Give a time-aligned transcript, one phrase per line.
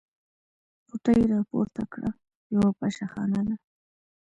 [0.87, 2.09] غوټې يې راپورته کړې:
[2.53, 3.55] یوه پشه خانه ده.